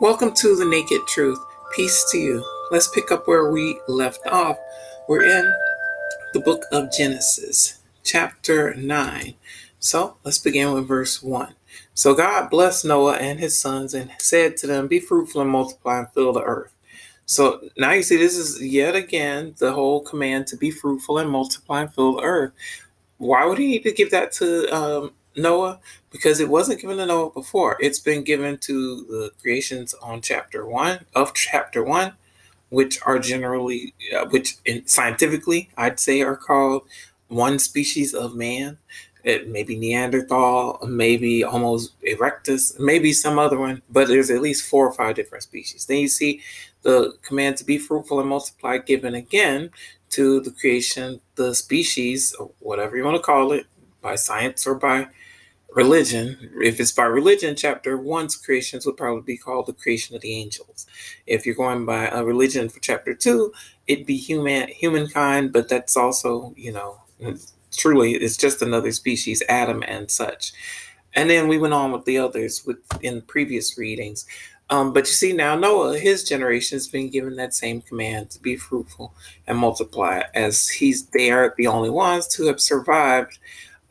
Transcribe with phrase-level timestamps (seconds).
[0.00, 1.38] Welcome to the Naked Truth.
[1.76, 2.42] Peace to you.
[2.70, 4.56] Let's pick up where we left off.
[5.06, 5.52] We're in
[6.32, 9.34] the book of Genesis, chapter 9.
[9.78, 11.54] So let's begin with verse 1.
[11.92, 15.98] So God blessed Noah and his sons and said to them, Be fruitful and multiply
[15.98, 16.72] and fill the earth.
[17.26, 21.28] So now you see, this is yet again the whole command to be fruitful and
[21.28, 22.52] multiply and fill the earth.
[23.18, 27.06] Why would he need to give that to um, Noah because it wasn't given to
[27.06, 27.76] Noah before.
[27.80, 32.14] It's been given to the creations on chapter one of chapter one,
[32.68, 36.82] which are generally, uh, which in, scientifically I'd say are called
[37.28, 38.78] one species of man.
[39.22, 44.66] It may be Neanderthal, maybe Homo erectus, maybe some other one, but there's at least
[44.66, 45.84] four or five different species.
[45.84, 46.40] Then you see
[46.82, 49.70] the command to be fruitful and multiply given again
[50.10, 53.66] to the creation, the species, whatever you want to call it,
[54.00, 55.08] by science or by
[55.74, 60.22] religion, if it's by religion, chapter one's creations would probably be called the creation of
[60.22, 60.86] the angels.
[61.26, 63.52] If you're going by a religion for chapter two,
[63.86, 67.00] it'd be human humankind, but that's also, you know,
[67.76, 70.52] truly it's just another species, Adam and such.
[71.14, 74.26] And then we went on with the others with in previous readings.
[74.70, 78.40] Um, but you see now Noah, his generation has been given that same command to
[78.40, 79.12] be fruitful
[79.48, 83.38] and multiply, as he's they are the only ones to have survived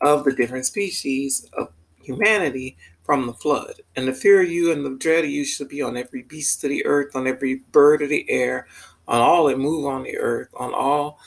[0.00, 1.68] of the different species of
[2.02, 3.74] humanity from the flood.
[3.96, 6.62] And the fear of you and the dread of you should be on every beast
[6.64, 8.66] of the earth, on every bird of the air,
[9.08, 11.18] on all that move on the earth, on all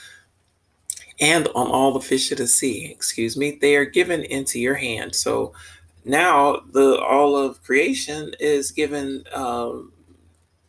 [1.20, 2.90] and on all the fish of the sea.
[2.90, 3.58] Excuse me.
[3.62, 5.16] They are given into your hand.
[5.16, 5.54] So
[6.06, 9.92] now the all of creation is given um,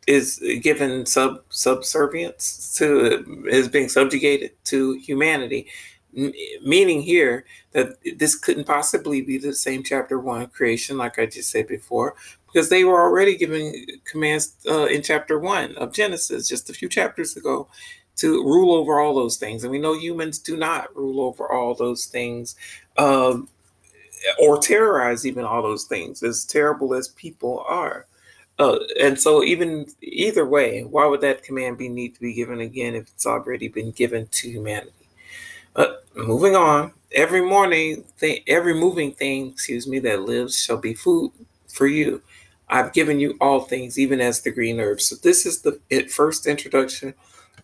[0.07, 5.67] is given sub subservience to is being subjugated to humanity
[6.15, 11.51] meaning here that this couldn't possibly be the same chapter one creation, like I just
[11.51, 12.15] said before,
[12.47, 16.89] because they were already giving commands uh, in chapter one of Genesis just a few
[16.89, 17.69] chapters ago
[18.17, 19.65] to rule over all those things.
[19.65, 22.55] And we know humans do not rule over all those things
[22.97, 23.49] um,
[24.39, 28.07] or terrorize even all those things, as terrible as people are.
[28.59, 32.61] Uh, and so, even either way, why would that command be need to be given
[32.61, 35.04] again if it's already been given to humanity?
[35.77, 36.93] Uh, moving on.
[37.13, 38.05] Every morning,
[38.47, 41.33] every moving thing, excuse me, that lives shall be food
[41.69, 42.23] for you.
[42.69, 45.09] I've given you all things, even as the green herbs.
[45.09, 47.15] So this is the it, first introduction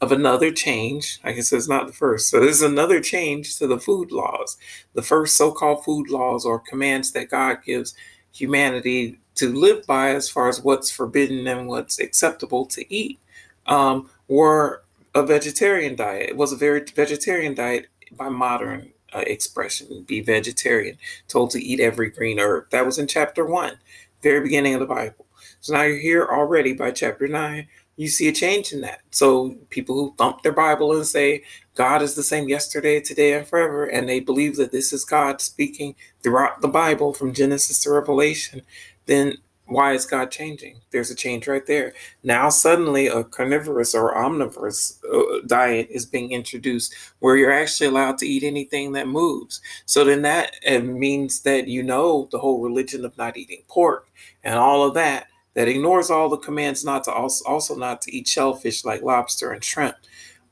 [0.00, 1.20] of another change.
[1.24, 2.30] I guess it's not the first.
[2.30, 4.56] So this is another change to the food laws.
[4.94, 7.94] The first so-called food laws or commands that God gives
[8.32, 13.18] humanity to live by as far as what's forbidden and what's acceptable to eat
[13.66, 14.82] um, were
[15.14, 16.30] a vegetarian diet.
[16.30, 20.96] It was a very vegetarian diet by modern uh, expression, be vegetarian,
[21.28, 22.70] told to eat every green herb.
[22.70, 23.78] That was in chapter one,
[24.22, 25.26] very beginning of the Bible.
[25.60, 27.68] So now you're here already by chapter nine.
[27.96, 29.00] You see a change in that.
[29.10, 31.44] So people who thump their Bible and say
[31.74, 35.40] God is the same yesterday, today, and forever, and they believe that this is God
[35.40, 38.62] speaking throughout the Bible from Genesis to Revelation,
[39.06, 39.36] then
[39.70, 40.80] why is God changing?
[40.90, 41.92] There's a change right there.
[42.24, 48.18] Now, suddenly, a carnivorous or omnivorous uh, diet is being introduced where you're actually allowed
[48.18, 49.60] to eat anything that moves.
[49.86, 54.08] So then that means that you know the whole religion of not eating pork
[54.42, 58.14] and all of that, that ignores all the commands not to also, also not to
[58.14, 59.96] eat shellfish like lobster and shrimp.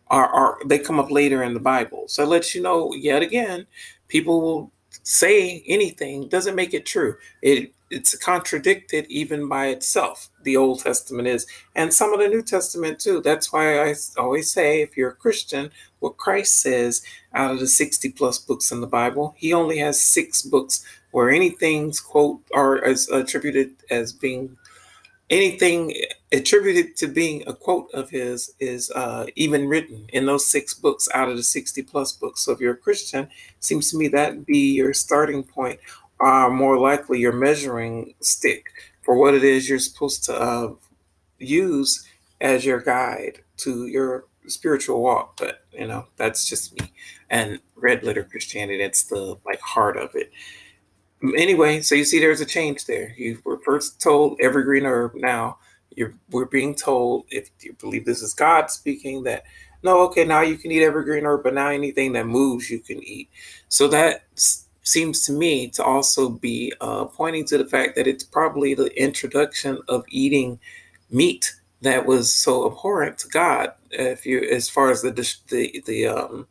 [0.08, 2.04] Are, are they come up later in the Bible?
[2.06, 3.66] So it lets you know yet again,
[4.06, 7.16] people will say anything doesn't make it true.
[7.42, 10.28] It it's contradicted even by itself.
[10.42, 13.20] The Old Testament is, and some of the New Testament too.
[13.20, 17.02] That's why I always say, if you're a Christian, what Christ says
[17.34, 21.30] out of the 60 plus books in the Bible, he only has six books where
[21.30, 24.56] anything's quote are as attributed as being
[25.30, 25.94] anything
[26.32, 31.08] attributed to being a quote of his is uh, even written in those six books
[31.14, 32.42] out of the 60 plus books.
[32.42, 33.28] So if you're a Christian,
[33.60, 35.80] seems to me that be your starting point
[36.20, 38.66] are more likely your measuring stick
[39.02, 40.72] for what it is you're supposed to uh,
[41.38, 42.06] use
[42.40, 45.36] as your guide to your spiritual walk.
[45.36, 46.92] But you know, that's just me.
[47.30, 50.30] And red letter Christianity, that's the like heart of it.
[51.36, 53.14] Anyway, so you see there's a change there.
[53.16, 55.14] You were first told every green herb.
[55.14, 55.58] Now
[55.96, 59.44] you're we're being told if you believe this is God speaking that
[59.82, 62.80] no, okay, now you can eat every green herb, but now anything that moves you
[62.80, 63.30] can eat.
[63.68, 68.24] So that's seems to me to also be uh, pointing to the fact that it's
[68.24, 70.58] probably the introduction of eating
[71.10, 73.72] meat that was so abhorrent to God.
[73.90, 75.10] If you, as far as the
[75.48, 76.46] the the um,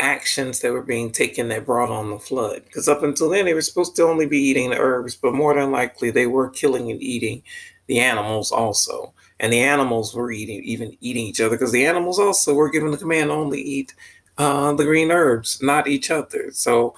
[0.00, 2.62] actions that were being taken that brought on the flood.
[2.64, 5.54] Because up until then, they were supposed to only be eating the herbs, but more
[5.54, 7.42] than likely, they were killing and eating
[7.86, 9.12] the animals also.
[9.38, 12.90] And the animals were eating, even eating each other, because the animals also were given
[12.90, 13.94] the command only eat
[14.38, 16.50] uh, the green herbs, not each other.
[16.52, 16.94] So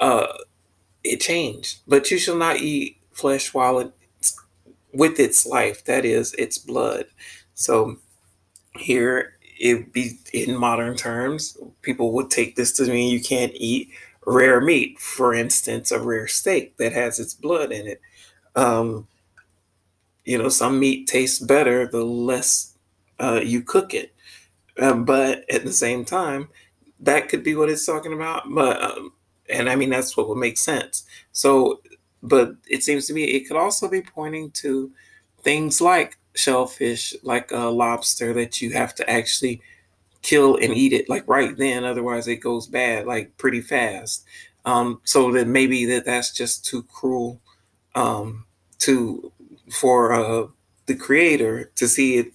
[0.00, 0.26] uh,
[1.02, 1.80] it changed.
[1.86, 4.36] But you shall not eat flesh while it's
[4.92, 7.06] with its life, that is, its blood.
[7.54, 7.96] So
[8.76, 13.90] here it be in modern terms, people would take this to mean you can't eat
[14.26, 18.00] rare meat, for instance, a rare steak that has its blood in it.
[18.56, 19.06] Um,
[20.24, 22.76] you know, some meat tastes better the less
[23.20, 24.14] uh, you cook it.
[24.80, 26.48] Um, but at the same time,
[27.04, 28.42] that could be what it's talking about.
[28.50, 29.12] But um,
[29.48, 31.04] and I mean that's what would make sense.
[31.32, 31.80] So,
[32.22, 34.90] but it seems to me it could also be pointing to
[35.42, 39.60] things like shellfish, like a lobster, that you have to actually
[40.22, 44.24] kill and eat it like right then, otherwise it goes bad like pretty fast.
[44.64, 47.40] Um, so that maybe that that's just too cruel
[47.94, 48.46] um,
[48.78, 49.30] to
[49.70, 50.46] for uh,
[50.86, 52.32] the creator to see it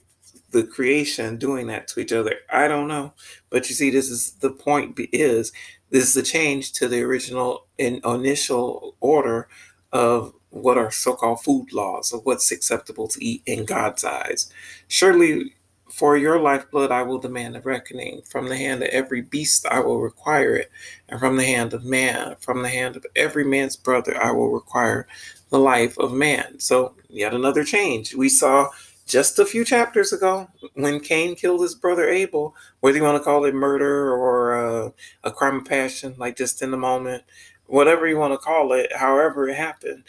[0.52, 2.36] the creation doing that to each other.
[2.52, 3.14] I don't know,
[3.50, 5.00] but you see, this is the point.
[5.14, 5.52] Is
[5.90, 9.48] this is a change to the original in, initial order
[9.92, 14.52] of what are so-called food laws of what's acceptable to eat in God's eyes.
[14.88, 15.54] Surely
[15.92, 18.22] for your lifeblood I will demand a reckoning.
[18.22, 20.72] From the hand of every beast I will require it,
[21.08, 24.50] and from the hand of man, from the hand of every man's brother I will
[24.50, 25.08] require
[25.50, 26.60] the life of man.
[26.60, 28.14] So yet another change.
[28.14, 28.70] We saw
[29.10, 33.24] just a few chapters ago when Cain killed his brother Abel, whether you want to
[33.24, 34.90] call it murder or uh,
[35.24, 37.24] a crime of passion, like just in the moment,
[37.66, 40.04] whatever you want to call it, however it happened,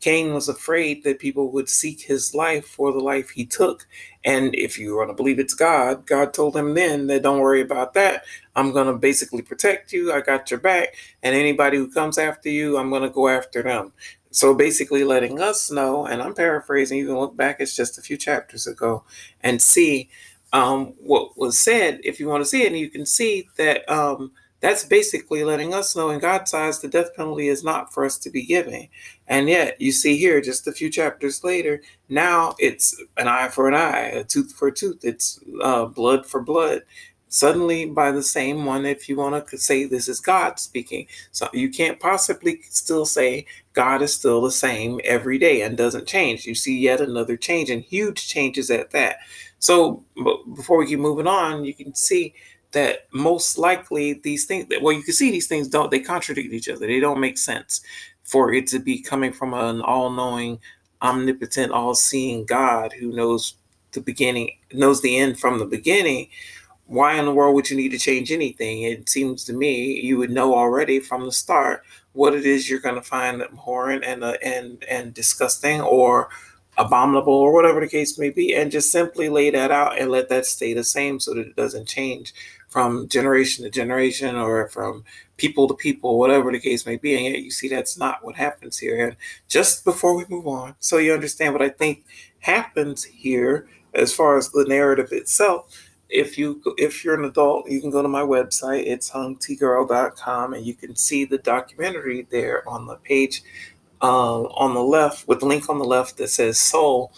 [0.00, 3.86] Cain was afraid that people would seek his life for the life he took.
[4.24, 7.62] And if you want to believe it's God, God told him then that don't worry
[7.62, 8.24] about that.
[8.54, 10.12] I'm going to basically protect you.
[10.12, 10.94] I got your back.
[11.22, 13.92] And anybody who comes after you, I'm going to go after them.
[14.34, 18.02] So basically, letting us know, and I'm paraphrasing, you can look back, it's just a
[18.02, 19.04] few chapters ago,
[19.42, 20.10] and see
[20.52, 22.72] um, what was said if you want to see it.
[22.72, 26.88] And you can see that um, that's basically letting us know in God's eyes the
[26.88, 28.88] death penalty is not for us to be giving.
[29.28, 33.68] And yet, you see here, just a few chapters later, now it's an eye for
[33.68, 36.82] an eye, a tooth for a tooth, it's uh, blood for blood.
[37.34, 41.48] Suddenly, by the same one, if you want to say this is God speaking, so
[41.52, 46.46] you can't possibly still say God is still the same every day and doesn't change.
[46.46, 49.16] You see yet another change and huge changes at that.
[49.58, 50.04] So,
[50.54, 52.34] before we keep moving on, you can see
[52.70, 56.68] that most likely these things well you can see these things don't they contradict each
[56.68, 57.80] other they don't make sense
[58.24, 60.58] for it to be coming from an all-knowing
[61.00, 63.54] omnipotent all-seeing god who knows
[63.92, 66.28] the beginning knows the end from the beginning
[66.86, 70.16] why in the world would you need to change anything it seems to me you
[70.16, 71.82] would know already from the start
[72.12, 76.28] what it is you're going to find abhorrent and uh, and and disgusting or
[76.76, 80.28] abominable or whatever the case may be and just simply lay that out and let
[80.28, 82.34] that stay the same so that it doesn't change
[82.74, 85.04] from generation to generation or from
[85.36, 87.14] people to people, whatever the case may be.
[87.14, 89.06] And yet you see that's not what happens here.
[89.06, 89.16] And
[89.46, 92.04] just before we move on, so you understand what I think
[92.40, 95.93] happens here as far as the narrative itself.
[96.08, 98.86] If you if you're an adult, you can go to my website.
[98.86, 103.42] It's hungtgirl.com and you can see the documentary there on the page
[104.02, 107.12] uh, on the left with the link on the left that says soul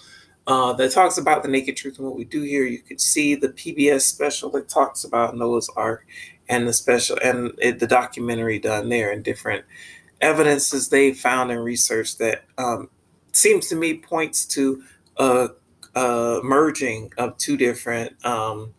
[0.47, 2.65] uh, that talks about the naked truth and what we do here.
[2.65, 6.07] You could see the PBS special that talks about Noah's Ark
[6.49, 9.65] and the special and it, the documentary done there and different
[10.21, 12.89] evidences they found and research that um,
[13.33, 14.83] seems to me points to
[15.17, 15.49] a,
[15.97, 18.75] a merging of two different, um,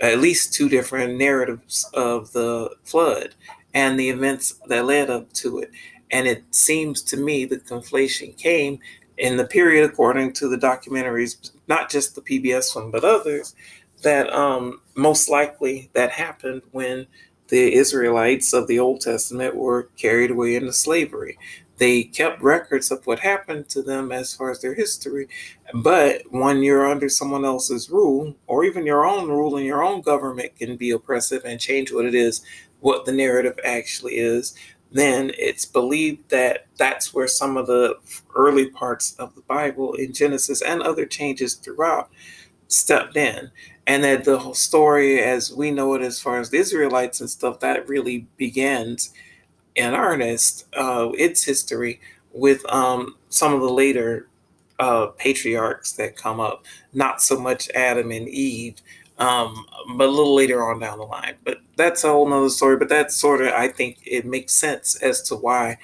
[0.00, 3.34] at least two different narratives of the flood
[3.72, 5.70] and the events that led up to it.
[6.10, 8.80] And it seems to me the conflation came
[9.16, 13.54] in the period, according to the documentaries, not just the PBS one, but others,
[14.02, 17.06] that um, most likely that happened when
[17.48, 21.38] the Israelites of the Old Testament were carried away into slavery.
[21.78, 25.28] They kept records of what happened to them as far as their history.
[25.72, 30.02] But when you're under someone else's rule, or even your own rule and your own
[30.02, 32.42] government can be oppressive and change what it is,
[32.80, 34.54] what the narrative actually is,
[34.90, 37.96] then it's believed that that's where some of the
[38.34, 42.10] early parts of the Bible in Genesis and other changes throughout
[42.68, 43.50] stepped in.
[43.86, 47.30] And that the whole story, as we know it, as far as the Israelites and
[47.30, 49.12] stuff, that really begins
[49.78, 52.00] in earnest uh, its history
[52.32, 54.28] with um, some of the later
[54.78, 58.80] uh, patriarchs that come up, not so much Adam and Eve,
[59.18, 59.66] um,
[59.96, 61.36] but a little later on down the line.
[61.44, 62.76] But that's a whole nother story.
[62.76, 65.78] But that's sort of, I think it makes sense as to why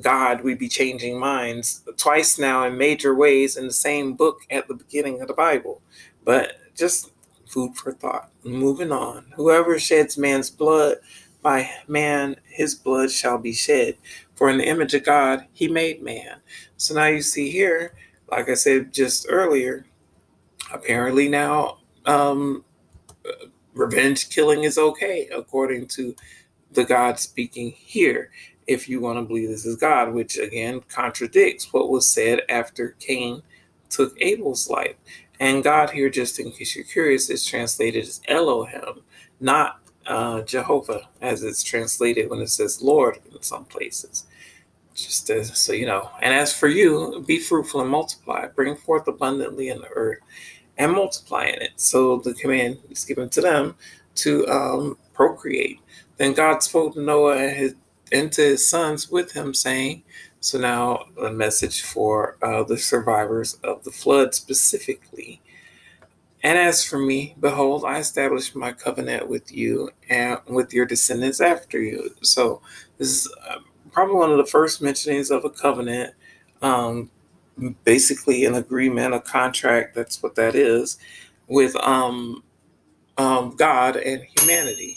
[0.00, 4.68] God would be changing minds twice now in major ways in the same book at
[4.68, 5.82] the beginning of the Bible.
[6.24, 7.10] But just
[7.46, 8.30] food for thought.
[8.44, 9.32] Moving on.
[9.36, 10.98] Whoever sheds man's blood,
[11.42, 13.96] by man his blood shall be shed.
[14.34, 16.40] For in the image of God he made man.
[16.76, 17.94] So now you see here,
[18.30, 19.86] like I said just earlier,
[20.72, 22.64] apparently now um,
[23.74, 26.14] revenge killing is okay according to
[26.72, 28.30] the God speaking here.
[28.66, 32.90] If you want to believe this is God, which again contradicts what was said after
[32.98, 33.42] Cain
[33.88, 34.96] took Abel's life.
[35.40, 39.02] And God here, just in case you're curious, is translated as Elohim,
[39.40, 44.26] not uh, Jehovah, as it's translated when it says Lord in some places.
[44.94, 46.10] Just as, so you know.
[46.20, 50.18] And as for you, be fruitful and multiply, bring forth abundantly in the earth,
[50.76, 51.72] and multiply in it.
[51.76, 53.76] So the command is given to them
[54.16, 55.78] to um, procreate.
[56.16, 57.74] Then God spoke to Noah and, his,
[58.10, 60.02] and to his sons with him, saying,
[60.40, 65.40] so now a message for uh, the survivors of the flood specifically.
[66.42, 71.40] And as for me, behold, I establish my covenant with you and with your descendants
[71.40, 72.14] after you.
[72.22, 72.62] So
[72.96, 73.58] this is uh,
[73.90, 76.14] probably one of the first mentionings of a covenant,
[76.62, 77.10] um,
[77.84, 79.94] basically an agreement, a contract.
[79.96, 80.98] That's what that is
[81.48, 82.44] with um,
[83.16, 84.96] um, God and humanity.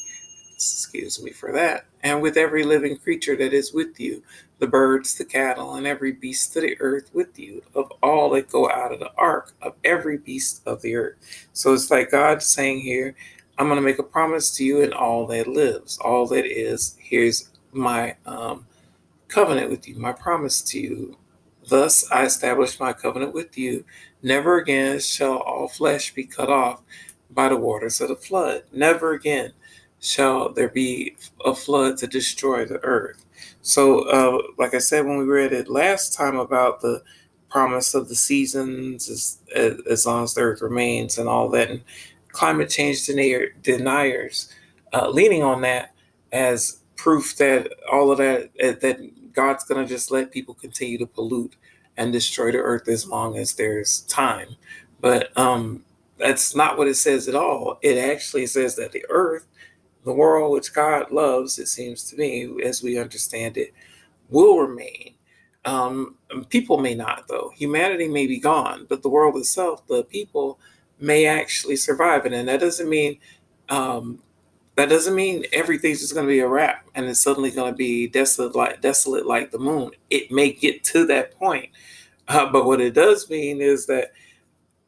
[0.54, 1.86] Excuse me for that.
[2.04, 4.24] And with every living creature that is with you,
[4.60, 8.50] the birds, the cattle, and every beast of the earth with you, of all that
[8.50, 11.16] go out of the ark, of every beast of the earth.
[11.54, 13.16] So it's like God saying here,
[13.58, 16.98] I'm going to make a promise to you and all that lives, all that is.
[17.00, 18.66] Here's my um,
[19.28, 21.18] covenant with you, my promise to you.
[21.68, 23.86] Thus I establish my covenant with you.
[24.24, 26.82] Never again shall all flesh be cut off
[27.30, 28.64] by the waters of the flood.
[28.72, 29.54] Never again
[30.02, 31.16] shall there be
[31.46, 33.26] a flood to destroy the earth.
[33.62, 37.04] So, uh, like I said when we read it last time about the
[37.50, 39.40] promise of the seasons as,
[39.90, 41.82] as long as the earth remains and all that, and
[42.32, 44.54] climate change deniers,
[44.94, 45.94] uh, leaning on that
[46.32, 50.98] as proof that all of that, uh, that God's going to just let people continue
[50.98, 51.56] to pollute
[51.98, 54.56] and destroy the earth as long as there's time.
[55.00, 55.84] But um,
[56.18, 57.80] that's not what it says at all.
[57.82, 59.48] It actually says that the earth
[60.04, 63.74] the world which God loves, it seems to me, as we understand it,
[64.30, 65.14] will remain.
[65.66, 66.16] Um,
[66.50, 67.52] people may not, though.
[67.56, 70.60] Humanity may be gone, but the world itself, the people,
[71.00, 72.34] may actually survive it.
[72.34, 73.20] And that doesn't mean
[73.70, 74.20] um,
[74.76, 77.78] that doesn't mean everything's just going to be a wrap and it's suddenly going to
[77.78, 79.92] be desolate like desolate like the moon.
[80.10, 81.70] It may get to that point,
[82.28, 84.12] uh, but what it does mean is that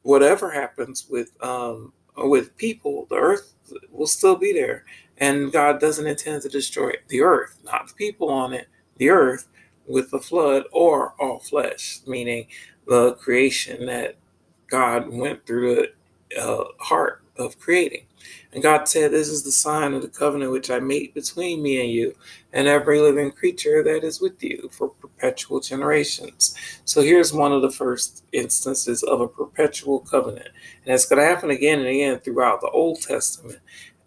[0.03, 3.53] whatever happens with um, with people, the earth
[3.91, 4.85] will still be there.
[5.23, 9.47] And God doesn't intend to destroy the earth, not the people on it, the earth
[9.87, 12.47] with the flood or all flesh, meaning
[12.89, 14.17] the creation that
[14.67, 15.75] God went through
[16.29, 18.05] the uh, heart of creating.
[18.51, 21.79] And God said, This is the sign of the covenant which I made between me
[21.79, 22.17] and you
[22.51, 26.53] and every living creature that is with you for perpetual generations.
[26.83, 30.49] So here's one of the first instances of a perpetual covenant.
[30.83, 33.59] And it's going to happen again and again throughout the Old Testament.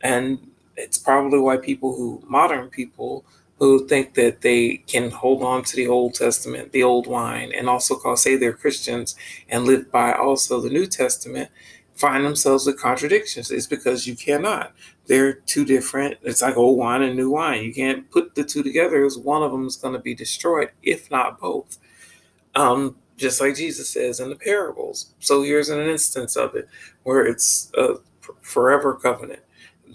[0.03, 3.25] And it's probably why people who modern people
[3.59, 7.69] who think that they can hold on to the Old Testament, the old wine, and
[7.69, 9.17] also call say they're Christians
[9.49, 11.51] and live by also the New Testament,
[11.95, 13.51] find themselves with contradictions.
[13.51, 14.75] It's because you cannot.
[15.07, 16.19] They're two different.
[16.23, 17.65] It's like old wine and new wine.
[17.65, 19.05] You can't put the two together.
[19.07, 21.79] As one of them is going to be destroyed, if not both.
[22.55, 25.15] Um, just like Jesus says in the parables.
[25.21, 26.69] So here's an instance of it
[27.05, 27.95] where it's a
[28.43, 29.41] forever covenant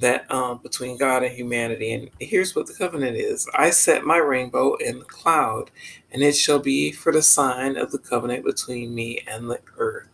[0.01, 1.93] that um, between God and humanity.
[1.93, 5.71] And here's what the covenant is I set my rainbow in the cloud,
[6.11, 10.07] and it shall be for the sign of the covenant between me and the earth.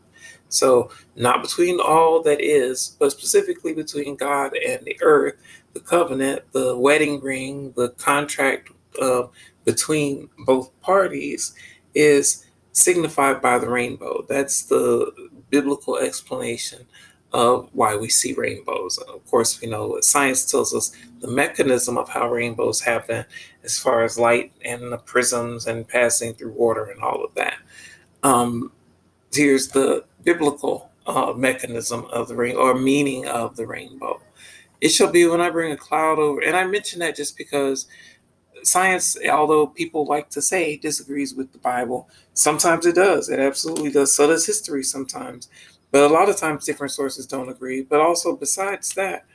[0.50, 5.36] So, not between all that is, but specifically between God and the earth,
[5.74, 9.24] the covenant, the wedding ring, the contract uh,
[9.66, 11.54] between both parties
[11.94, 14.26] is signified by the rainbow.
[14.30, 15.12] That's the
[15.50, 16.86] biblical explanation
[17.38, 18.98] of why we see rainbows.
[18.98, 23.26] Of course, we know what science tells us the mechanism of how rainbows happen
[23.64, 27.58] as far as light and the prisms and passing through water and all of that.
[28.24, 28.72] Um,
[29.32, 34.20] here's the biblical uh, mechanism of the rain or meaning of the rainbow.
[34.82, 37.86] It shall be when I bring a cloud over, and I mention that just because
[38.64, 43.30] science, although people like to say disagrees with the Bible, sometimes it does.
[43.30, 44.14] It absolutely does.
[44.14, 45.50] So does history sometimes.
[45.92, 47.82] But a lot of times, different sources don't agree.
[47.82, 49.26] But also, besides that,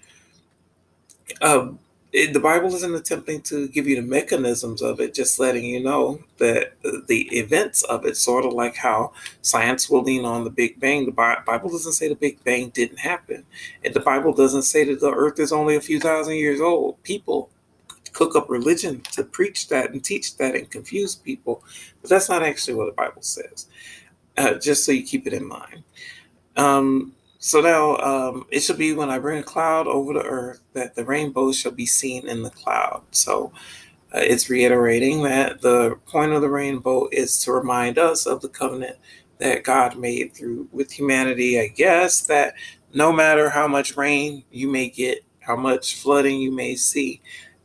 [1.40, 1.78] um,
[2.12, 5.82] it, the Bible isn't attempting to give you the mechanisms of it, just letting you
[5.82, 6.74] know that
[7.08, 11.06] the events of it, sort of like how science will lean on the Big Bang.
[11.06, 11.12] The
[11.46, 13.44] Bible doesn't say the Big Bang didn't happen.
[13.82, 17.02] And the Bible doesn't say that the earth is only a few thousand years old.
[17.02, 17.48] People
[18.12, 21.64] cook up religion to preach that and teach that and confuse people.
[22.02, 23.68] But that's not actually what the Bible says,
[24.36, 25.82] uh, just so you keep it in mind.
[26.56, 30.60] Um, so now um, it shall be when I bring a cloud over the earth
[30.74, 33.02] that the rainbow shall be seen in the cloud.
[33.10, 33.52] So
[34.14, 38.48] uh, it's reiterating that the point of the rainbow is to remind us of the
[38.48, 38.96] covenant
[39.38, 41.58] that God made through with humanity.
[41.58, 42.54] I guess that
[42.94, 47.20] no matter how much rain you may get, how much flooding you may see,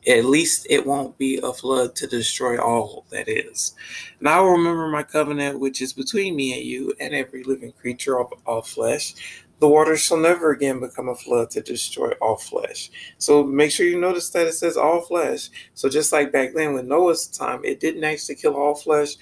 [0.07, 3.75] at least it won't be a flood to destroy all that is.
[4.19, 7.73] And I will remember my covenant, which is between me and you and every living
[7.73, 9.15] creature of all flesh,
[9.59, 12.91] the waters shall never again become a flood to destroy all flesh.
[13.17, 15.49] So make sure you notice that it says all flesh.
[15.73, 19.15] So just like back then with Noah's time, it didn't actually kill all flesh.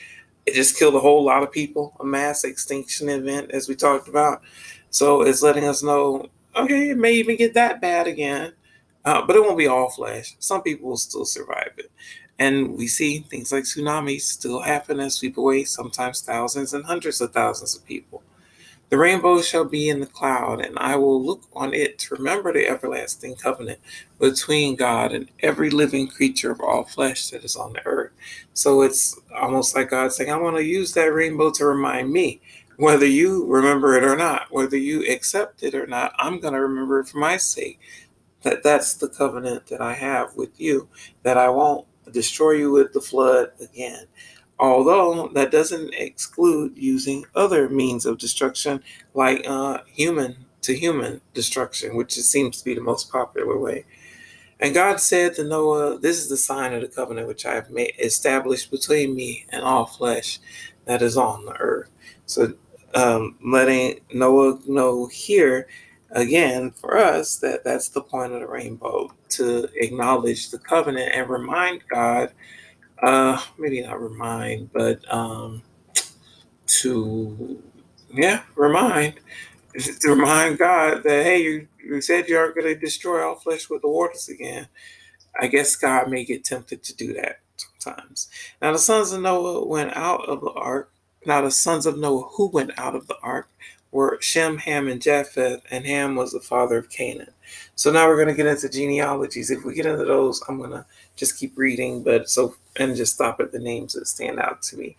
[0.46, 4.08] It just killed a whole lot of people, a mass extinction event, as we talked
[4.08, 4.42] about.
[4.90, 8.54] So it's letting us know, okay, it may even get that bad again,
[9.06, 10.36] uh, but it won't be all flesh.
[10.40, 11.92] Some people will still survive it.
[12.38, 17.22] And we see things like tsunamis still happen and sweep away sometimes thousands and hundreds
[17.22, 18.24] of thousands of people.
[18.90, 22.54] The rainbow shall be in the cloud, and I will look on it to remember
[22.54, 23.80] the everlasting covenant
[24.20, 28.12] between God and every living creature of all flesh that is on the earth.
[28.54, 32.42] So it's almost like God saying, I want to use that rainbow to remind me,
[32.78, 36.62] whether you remember it or not, whether you accept it or not, I'm going to
[36.62, 37.80] remember it for my sake.
[38.46, 40.90] That that's the covenant that I have with you,
[41.24, 44.08] that I won't destroy you with the flood again
[44.60, 48.82] although that doesn't exclude using other means of destruction
[49.14, 53.86] like uh, human to human destruction, which seems to be the most popular way.
[54.60, 57.70] And God said to Noah, This is the sign of the covenant which I have
[57.70, 60.40] made established between me and all flesh
[60.86, 61.92] that is on the earth.
[62.26, 62.54] So
[62.96, 65.68] um, letting Noah know here
[66.12, 71.30] again for us that that's the point of the rainbow to acknowledge the covenant and
[71.30, 72.32] remind God
[73.02, 75.62] uh maybe not remind but um
[76.68, 77.62] to
[78.14, 79.16] yeah remind
[80.02, 83.70] to remind god that hey you, you said you aren't going to destroy all flesh
[83.70, 84.68] with the waters again.
[85.40, 88.30] I guess god may get tempted to do that sometimes.
[88.62, 90.92] Now the sons of noah went out of the ark.
[91.26, 93.50] Now the sons of noah who went out of the ark
[93.96, 97.32] were Shem, Ham, and Japheth, and Ham was the father of Canaan.
[97.76, 99.50] So now we're going to get into genealogies.
[99.50, 103.16] If we get into those, I'm going to just keep reading, but so and just
[103.16, 104.98] stop at the names that stand out to me.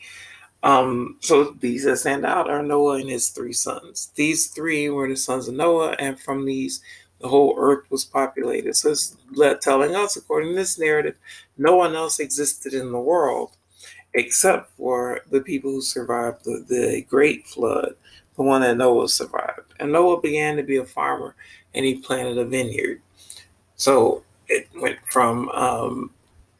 [0.62, 4.12] Um, so these that stand out are Noah and his three sons.
[4.14, 6.80] These three were the sons of Noah, and from these
[7.20, 8.76] the whole earth was populated.
[8.76, 9.14] So it's
[9.60, 11.16] telling us, according to this narrative,
[11.58, 13.56] no one else existed in the world
[14.14, 17.94] except for the people who survived the, the great flood
[18.36, 19.74] the one that Noah survived.
[19.78, 21.34] And Noah began to be a farmer
[21.74, 23.00] and he planted a vineyard.
[23.76, 26.10] So it went from um,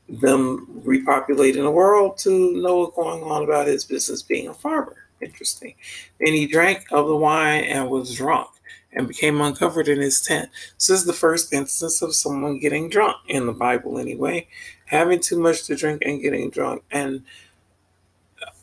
[0.08, 4.96] them repopulating the world to Noah going on about his business being a farmer.
[5.20, 5.74] Interesting.
[6.20, 8.50] Then he drank of the wine and was drunk
[8.92, 10.50] and became uncovered in his tent.
[10.74, 14.48] This is the first instance of someone getting drunk in the Bible, anyway,
[14.86, 16.82] having too much to drink and getting drunk.
[16.90, 17.22] And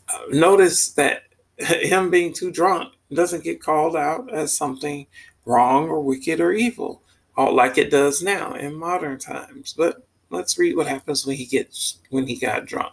[0.08, 1.24] uh, notice that
[1.58, 5.06] him being too drunk doesn't get called out as something
[5.44, 7.02] wrong or wicked or evil,
[7.36, 9.74] like it does now in modern times.
[9.76, 12.92] But let's read what happens when he gets when he got drunk.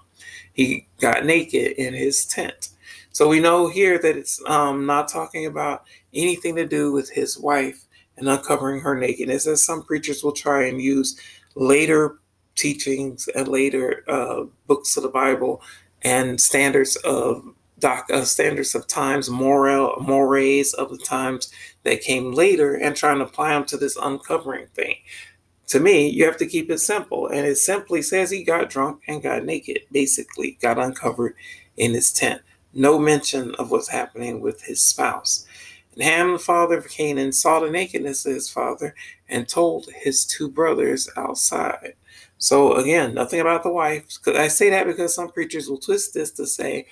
[0.54, 2.70] He got naked in his tent.
[3.14, 7.38] So we know here that it's um, not talking about anything to do with his
[7.38, 7.86] wife
[8.18, 11.20] and uncovering her nakedness, as some preachers will try and use
[11.56, 12.20] later
[12.56, 15.62] teachings and later uh, books of the Bible
[16.04, 17.44] and standards of
[17.82, 21.52] doc, uh, standards of times, moral mores of the times
[21.84, 24.96] that came later, and trying to apply them to this uncovering thing.
[25.68, 29.02] To me, you have to keep it simple, and it simply says he got drunk
[29.08, 29.80] and got naked.
[29.92, 31.36] Basically, got uncovered
[31.78, 32.42] in his tent.
[32.74, 35.46] No mention of what's happening with his spouse.
[35.94, 38.96] And Ham, the father of Canaan, saw the nakedness of his father
[39.28, 41.94] and told his two brothers outside.
[42.38, 44.06] So again, nothing about the wife.
[44.28, 46.88] I say that because some preachers will twist this to say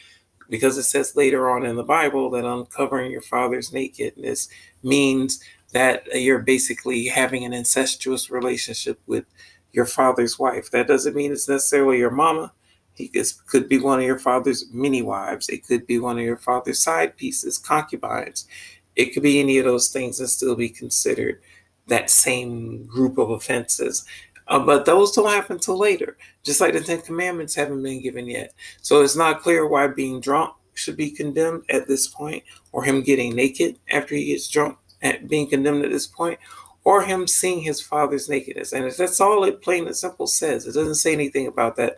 [0.49, 4.49] because it says later on in the Bible that uncovering your father's nakedness
[4.83, 9.25] means that you're basically having an incestuous relationship with
[9.71, 10.71] your father's wife.
[10.71, 12.51] That doesn't mean it's necessarily your mama.
[12.95, 13.11] He
[13.47, 15.47] could be one of your father's many wives.
[15.47, 18.47] It could be one of your father's side pieces, concubines.
[18.95, 21.41] it could be any of those things and still be considered
[21.87, 24.05] that same group of offenses.
[24.49, 28.27] Uh, but those don't happen until later, just like the Ten Commandments haven't been given
[28.27, 28.53] yet.
[28.81, 33.01] So it's not clear why being drunk should be condemned at this point, or him
[33.01, 36.39] getting naked after he gets drunk at being condemned at this point,
[36.83, 38.73] or him seeing his father's nakedness.
[38.73, 40.65] And that's all it plain and simple says.
[40.65, 41.97] It doesn't say anything about that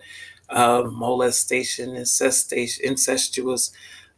[0.50, 3.72] uh, molestation, incestation, incestuous,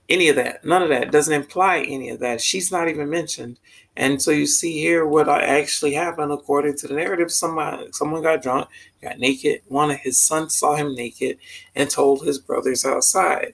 [0.10, 0.66] any of that.
[0.66, 1.12] None of that.
[1.12, 2.42] Doesn't imply any of that.
[2.42, 3.60] She's not even mentioned.
[3.96, 7.32] And so you see here what actually happened according to the narrative.
[7.32, 8.68] Somebody, someone got drunk,
[9.02, 9.62] got naked.
[9.68, 11.38] One of his sons saw him naked
[11.76, 13.54] and told his brothers outside.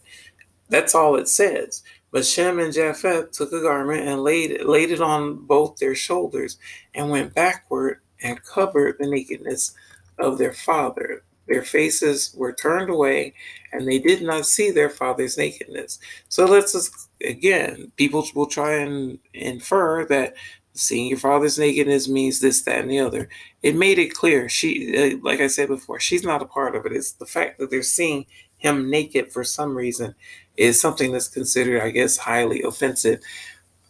[0.69, 1.83] That's all it says.
[2.11, 6.57] But Shem and Japheth took a garment and laid laid it on both their shoulders
[6.95, 9.75] and went backward and covered the nakedness
[10.17, 11.23] of their father.
[11.49, 13.33] Their faces were turned away
[13.73, 15.99] and they did not see their father's nakedness.
[16.29, 20.35] So let's just, again, people will try and infer that
[20.73, 23.29] seeing your father's nakedness means this, that, and the other.
[23.63, 24.47] It made it clear.
[24.47, 26.93] She, uh, like I said before, she's not a part of it.
[26.93, 28.25] It's the fact that they're seeing
[28.57, 30.15] him naked for some reason
[30.57, 33.21] is something that's considered, I guess, highly offensive.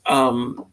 [0.05, 0.65] Um,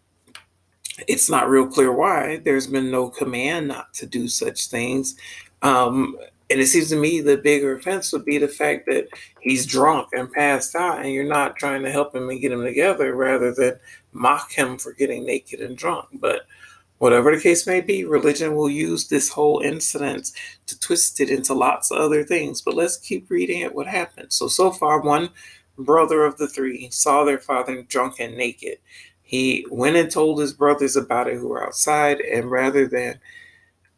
[1.09, 2.38] it's not real clear why.
[2.38, 5.16] There's been no command not to do such things.
[5.62, 6.16] Um,
[6.51, 9.09] and it seems to me the bigger offense would be the fact that
[9.41, 12.63] he's drunk and passed out, and you're not trying to help him and get him
[12.63, 13.79] together rather than
[14.13, 16.09] mock him for getting naked and drunk.
[16.15, 16.47] But
[16.99, 20.33] Whatever the case may be, religion will use this whole incident
[20.67, 22.63] to twist it into lots of other things.
[22.63, 24.33] But let's keep reading at what happened.
[24.33, 25.29] So, so far, one
[25.79, 28.79] brother of the three saw their father drunk and naked.
[29.23, 33.19] He went and told his brothers about it who were outside, and rather than,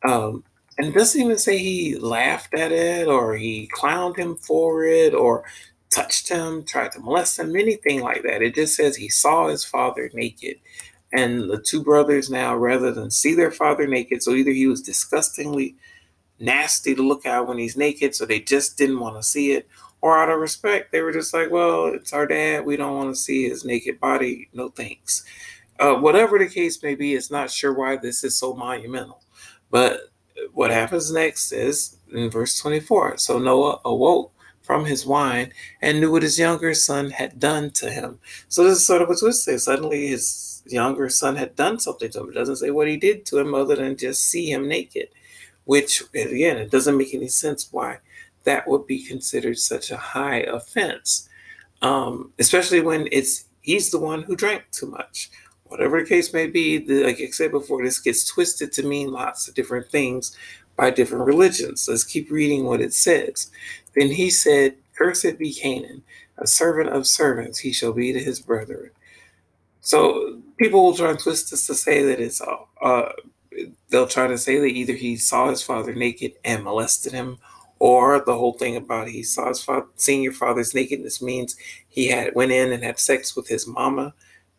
[0.02, 0.42] um,
[0.78, 5.44] and doesn't even say he laughed at it or he clowned him for it or
[5.90, 8.42] touched him, tried to molest him, anything like that.
[8.42, 10.56] It just says he saw his father naked
[11.12, 14.82] and the two brothers now, rather than see their father naked, so either he was
[14.82, 15.74] disgustingly
[16.38, 19.66] nasty to look at when he's naked, so they just didn't want to see it,
[20.00, 22.64] or out of respect, they were just like, well, it's our dad.
[22.64, 24.48] We don't want to see his naked body.
[24.52, 25.24] No thanks.
[25.80, 29.22] Uh, whatever the case may be, it's not sure why this is so monumental.
[29.70, 30.10] But
[30.58, 33.18] what happens next is in verse 24.
[33.18, 37.88] So Noah awoke from his wine and knew what his younger son had done to
[37.88, 38.18] him.
[38.48, 39.56] So this is sort of a twist there.
[39.56, 42.30] Suddenly his younger son had done something to him.
[42.30, 45.10] It doesn't say what he did to him other than just see him naked,
[45.64, 47.98] which, again, it doesn't make any sense why
[48.42, 51.28] that would be considered such a high offense,
[51.82, 55.30] um, especially when it's he's the one who drank too much.
[55.68, 59.10] Whatever the case may be, the, like I said before, this gets twisted to mean
[59.10, 60.36] lots of different things
[60.76, 61.86] by different religions.
[61.88, 63.50] Let's keep reading what it says.
[63.94, 66.02] Then he said, Cursed be Canaan,
[66.38, 68.90] a servant of servants he shall be to his brethren.
[69.80, 73.12] So people will try and twist this to say that it's uh, uh,
[73.90, 77.38] they'll try to say that either he saw his father naked and molested him,
[77.78, 81.56] or the whole thing about he saw his father seeing your father's nakedness means
[81.88, 84.14] he had went in and had sex with his mama.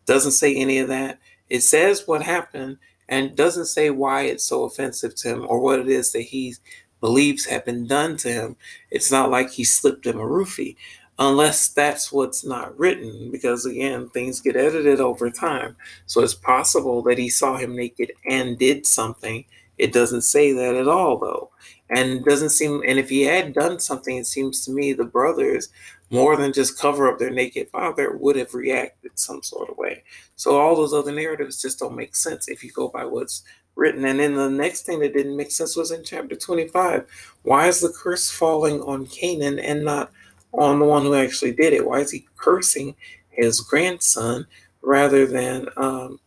[0.06, 1.18] Doesn't say any of that.
[1.48, 5.80] It says what happened and doesn't say why it's so offensive to him or what
[5.80, 6.54] it is that he
[7.00, 8.56] believes had been done to him.
[8.90, 10.76] It's not like he slipped him a roofie
[11.18, 15.76] unless that's what's not written, because again, things get edited over time.
[16.06, 19.44] So it's possible that he saw him naked and did something.
[19.76, 21.50] It doesn't say that at all, though.
[21.90, 25.68] And doesn't seem, and if he had done something, it seems to me the brothers,
[26.10, 30.02] more than just cover up their naked father, would have reacted some sort of way.
[30.36, 33.44] So all those other narratives just don't make sense if you go by what's
[33.76, 34.04] written.
[34.04, 37.06] And then the next thing that didn't make sense was in chapter 25.
[37.42, 40.10] Why is the curse falling on Canaan and not
[40.52, 41.86] on the one who actually did it?
[41.86, 42.96] Why is he cursing
[43.30, 44.46] his grandson
[44.82, 46.18] rather than um,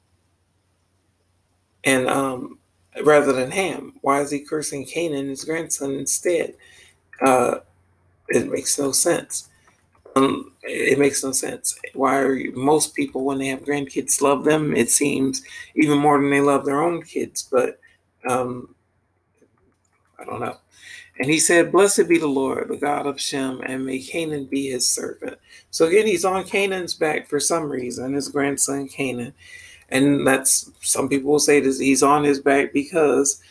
[1.84, 2.58] and um,
[3.04, 3.94] rather than Ham?
[4.02, 6.56] Why is he cursing Canaan, his grandson, instead?
[7.22, 7.60] Uh,
[8.30, 9.50] it makes no sense.
[10.16, 11.80] Um, it makes no sense.
[11.94, 14.76] Why are you, most people, when they have grandkids, love them?
[14.76, 15.44] It seems
[15.76, 17.42] even more than they love their own kids.
[17.42, 17.80] But
[18.28, 18.76] um,
[20.20, 20.58] I don't know.
[21.20, 24.70] And he said, Blessed be the Lord, the God of Shem, and may Canaan be
[24.70, 25.38] his servant.
[25.70, 29.34] So again, he's on Canaan's back for some reason, his grandson Canaan.
[29.90, 33.42] And that's some people will say this he's on his back because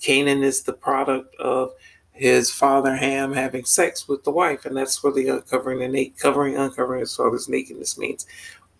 [0.00, 1.72] Canaan is the product of
[2.16, 6.14] his father Ham having sex with the wife, and that's where the uncovering the na-
[6.18, 8.26] covering uncovering his father's nakedness means.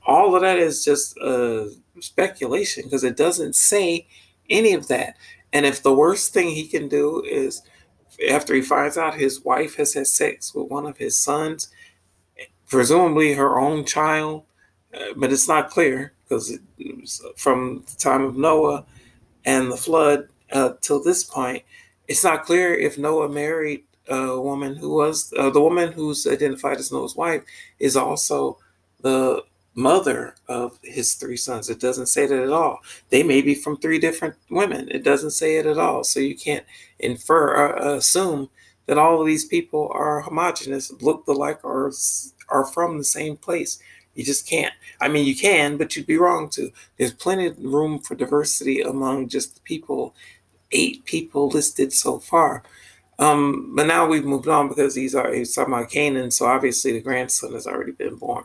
[0.07, 1.67] All of that is just uh,
[2.01, 4.07] speculation because it doesn't say
[4.51, 5.17] any of that.
[5.53, 7.63] And if the worst thing he can do is
[8.31, 11.69] after he finds out his wife has had sex with one of his sons,
[12.69, 14.45] presumably her own child,
[14.95, 16.15] uh, but it's not clear.
[16.25, 16.59] because
[17.37, 18.85] from the time of Noah
[19.45, 21.65] and the flood uh, till this point.
[22.09, 26.79] It's not clear if Noah married a woman who was uh, the woman who's identified
[26.79, 27.43] as Noah's wife
[27.79, 28.59] is also
[29.01, 29.43] the
[29.75, 31.69] mother of his three sons.
[31.69, 32.81] It doesn't say that at all.
[33.11, 34.89] They may be from three different women.
[34.91, 36.03] It doesn't say it at all.
[36.05, 36.65] So you can't
[36.99, 38.49] infer or assume
[38.87, 41.93] that all of these people are homogenous, look alike, or
[42.49, 43.79] are from the same place.
[44.15, 44.73] You just can't.
[45.01, 46.71] I mean, you can, but you'd be wrong to.
[46.97, 50.15] There's plenty of room for diversity among just the people,
[50.73, 52.63] eight people listed so far.
[53.19, 56.93] Um, but now we've moved on because these are he's talking about Canaan, so obviously
[56.93, 58.45] the grandson has already been born.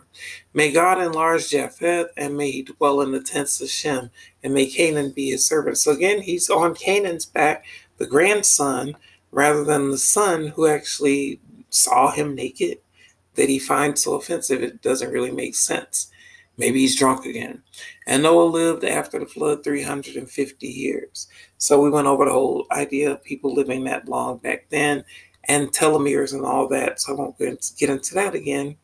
[0.54, 4.12] May God enlarge Japheth, and may he dwell in the tents of Shem,
[4.44, 5.78] and may Canaan be his servant.
[5.78, 7.66] So again, he's on Canaan's back,
[7.98, 8.96] the grandson,
[9.32, 12.78] rather than the son who actually saw him naked,
[13.36, 14.64] that he finds so offensive.
[14.64, 16.12] It doesn't really make sense.
[16.58, 17.64] Maybe he's drunk again.
[18.08, 21.28] And Noah lived after the flood 350 years.
[21.62, 25.04] So we went over the whole idea of people living that long back then
[25.44, 27.00] and telomeres and all that.
[27.00, 28.78] So I won't get into that again.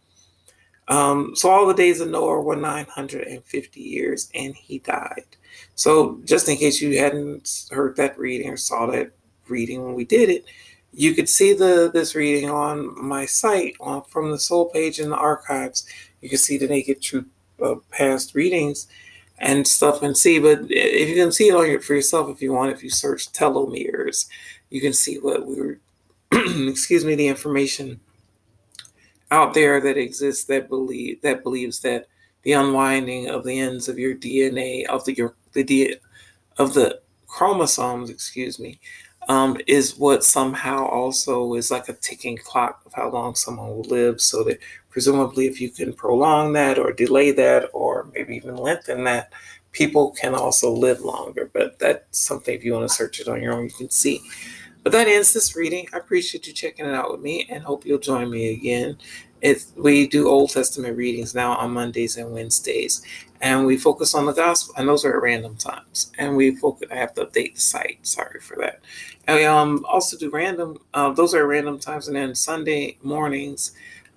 [0.88, 5.26] Um, so all the days of Noah were 950 years and he died.
[5.74, 9.10] So just in case you hadn't heard that reading or saw that
[9.48, 10.46] reading when we did it,
[10.94, 15.10] you could see the this reading on my site on, from the soul page in
[15.10, 15.88] the archives.
[16.22, 17.26] You can see the Naked Truth
[17.60, 18.88] uh, past readings
[19.40, 20.40] and stuff and see.
[20.40, 22.90] But if you can see it on your, for yourself, if you want, if you
[22.90, 24.28] search telomeres,
[24.70, 25.80] you can see what we were.
[26.68, 28.00] excuse me, the information
[29.32, 32.08] out there that exists that believe that believes that
[32.44, 35.98] the unwinding of the ends of your DNA of the your the
[36.58, 38.80] of the chromosomes, excuse me,
[39.28, 43.84] um, is what somehow also is like a ticking clock of how long someone will
[43.84, 44.22] live.
[44.22, 44.60] So that
[44.90, 49.32] presumably, if you can prolong that or delay that or maybe even lengthen that,
[49.72, 51.50] people can also live longer.
[51.54, 54.22] But that's something, if you want to search it on your own, you can see.
[54.84, 55.88] But that ends this reading.
[55.94, 58.98] I appreciate you checking it out with me and hope you'll join me again.
[59.42, 63.04] It's, we do Old Testament readings now on Mondays and Wednesdays,
[63.42, 66.12] and we focus on the gospel, and those are at random times.
[66.18, 66.90] And we focus.
[66.92, 68.00] I have to update the site.
[68.02, 68.82] Sorry for that.
[69.28, 70.80] And we um, also do random.
[70.94, 73.74] Uh, those are random times, and then Sunday mornings,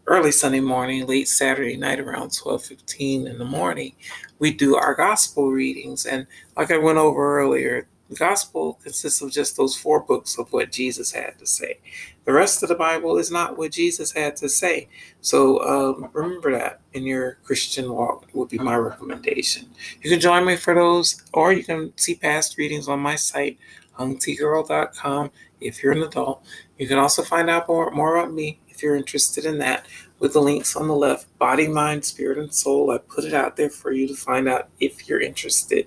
[0.06, 3.92] early Sunday morning, late Saturday night around twelve fifteen in the morning,
[4.38, 6.06] we do our gospel readings.
[6.06, 10.52] And like I went over earlier, the gospel consists of just those four books of
[10.52, 11.78] what Jesus had to say.
[12.24, 14.88] The rest of the Bible is not what Jesus had to say.
[15.20, 19.70] So um, remember that in your Christian walk would be my recommendation.
[20.02, 23.58] You can join me for those, or you can see past readings on my site,
[23.96, 26.44] hungtgirl.com, if you're an adult.
[26.78, 29.86] You can also find out more, more about me if you're interested in that
[30.18, 32.90] with the links on the left body, mind, spirit, and soul.
[32.90, 35.86] I put it out there for you to find out if you're interested.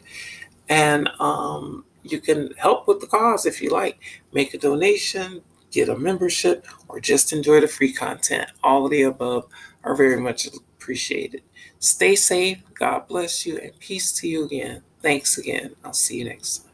[0.70, 4.00] And um, you can help with the cause if you like.
[4.32, 8.50] Make a donation, get a membership, or just enjoy the free content.
[8.64, 9.46] All of the above
[9.84, 11.44] are very much appreciated.
[11.80, 12.60] Stay safe.
[12.76, 14.84] God bless you and peace to you again.
[15.02, 15.76] Thanks again.
[15.84, 16.73] I'll see you next time.